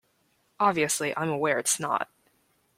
[0.59, 2.09] Obviously I'm aware it's not.